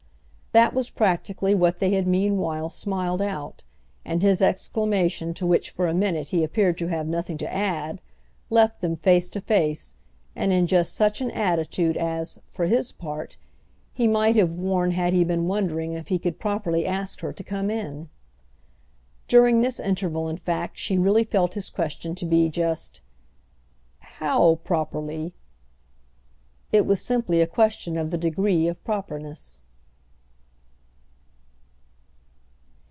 [0.53, 3.63] That was practically what they had meanwhile smiled out,
[4.03, 8.01] and his exclamation to which for a minute he appeared to have nothing to add,
[8.49, 9.95] left them face to face
[10.35, 13.37] and in just such an attitude as, for his part,
[13.93, 17.43] he might have worn had he been wondering if he could properly ask her to
[17.45, 18.09] come in.
[19.29, 22.99] During this interval in fact she really felt his question to be just
[24.01, 25.33] "How properly—?"
[26.73, 29.61] It was simply a question of the degree of properness.